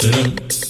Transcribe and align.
Dun. 0.00 0.69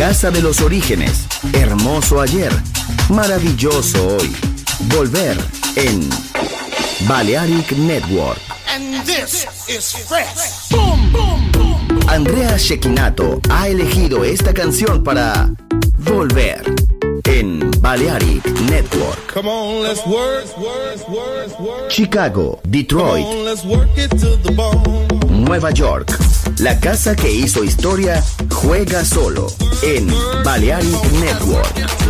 Casa 0.00 0.30
de 0.30 0.40
los 0.40 0.62
Orígenes, 0.62 1.26
hermoso 1.52 2.22
ayer, 2.22 2.50
maravilloso 3.10 4.16
hoy. 4.16 4.34
Volver 4.96 5.36
en 5.76 6.08
Balearic 7.06 7.72
Network. 7.72 8.40
And 8.74 9.04
this 9.04 9.46
is 9.68 9.92
fresh. 10.08 10.72
Andrea 12.08 12.56
Shekinato 12.56 13.42
ha 13.50 13.68
elegido 13.68 14.24
esta 14.24 14.54
canción 14.54 15.04
para 15.04 15.50
Volver 15.98 16.62
en 17.24 17.70
Balearic 17.82 18.46
Network. 18.70 19.34
Come 19.34 19.50
on, 19.50 19.82
let's 19.82 20.00
Chicago, 21.88 22.58
Detroit, 22.64 23.26
Nueva 25.28 25.70
York, 25.72 26.10
la 26.56 26.80
casa 26.80 27.14
que 27.14 27.30
hizo 27.30 27.62
historia 27.62 28.24
juega 28.62 29.04
solo 29.04 29.46
en 29.82 30.06
Balearic 30.44 31.12
Network. 31.12 32.09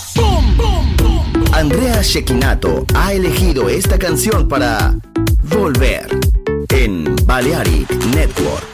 Andrea 1.53 2.01
Shekinato 2.01 2.85
ha 2.95 3.13
elegido 3.13 3.69
esta 3.69 3.99
canción 3.99 4.47
para 4.47 4.95
Volver 5.43 6.07
en 6.69 7.15
Balearic 7.25 7.89
Network. 8.15 8.71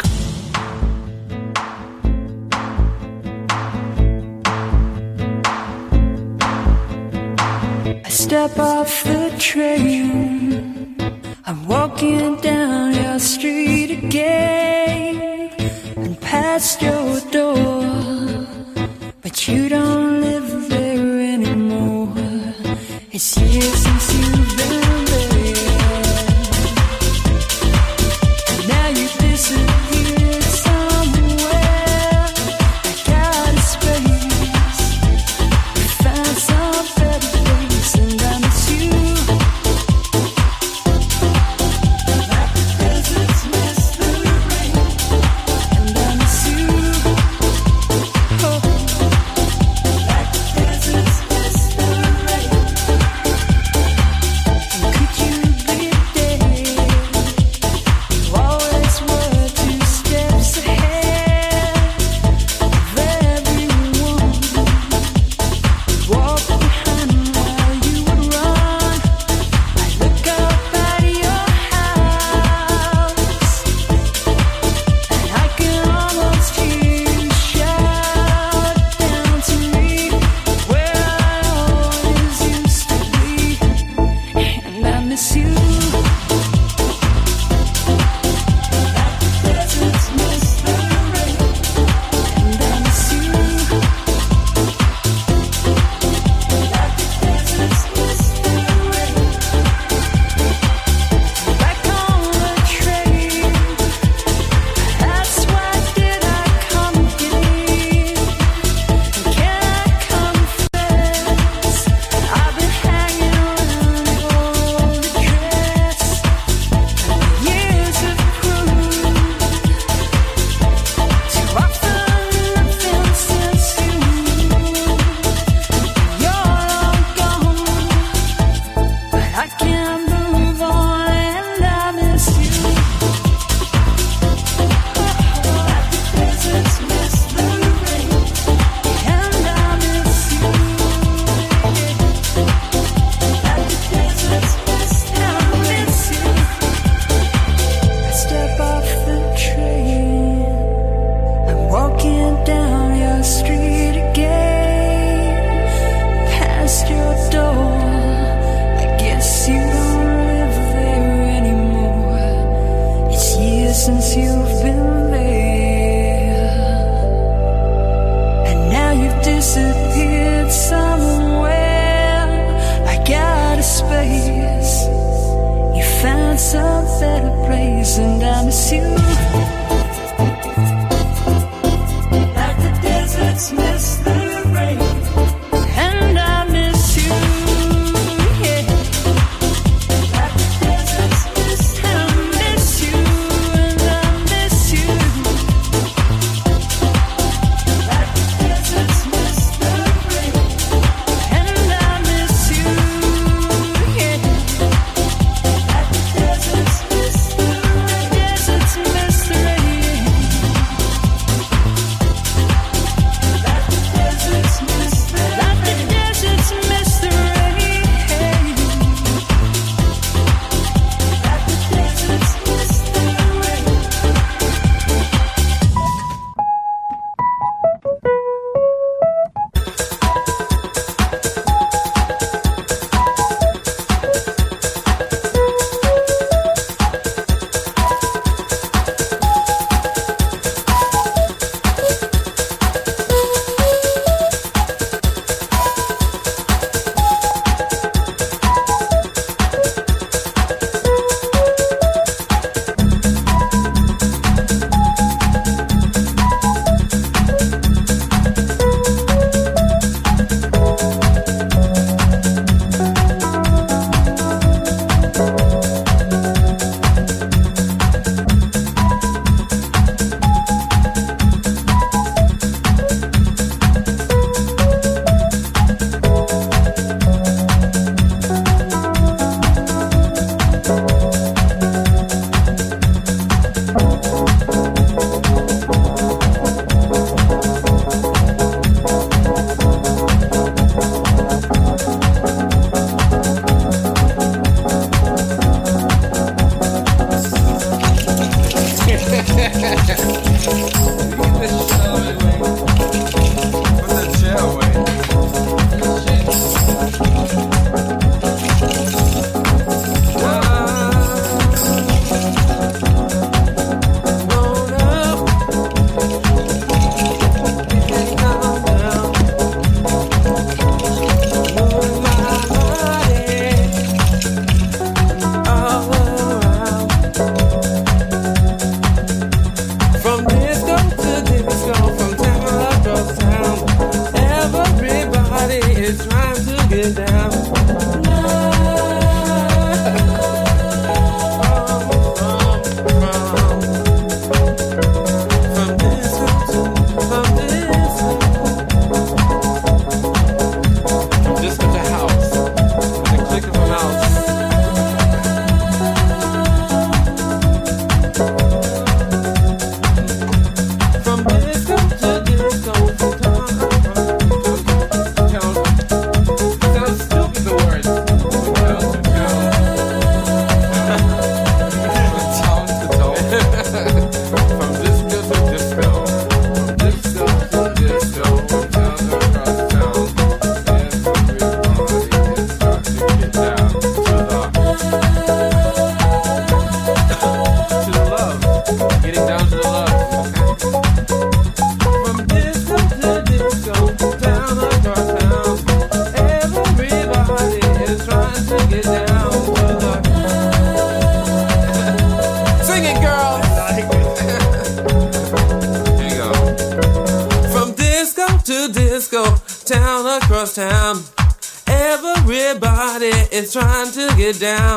down. 414.34 414.77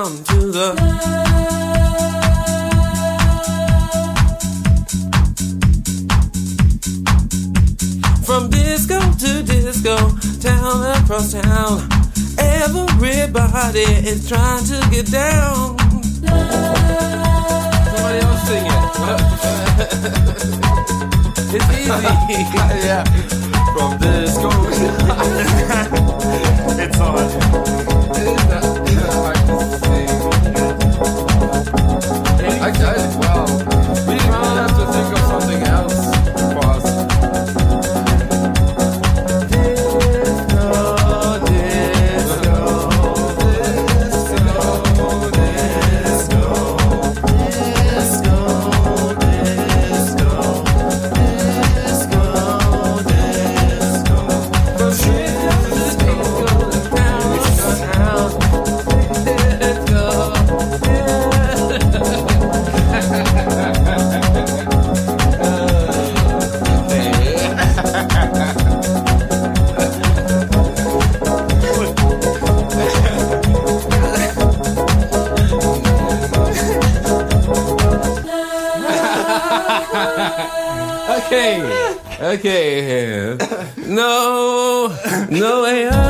No 85.30 85.62
way 85.62 85.86
out. 85.86 86.09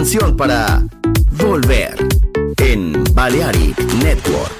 canción 0.00 0.34
para 0.34 0.82
volver 1.32 1.94
en 2.56 3.04
Balearic 3.12 3.78
Network. 4.02 4.59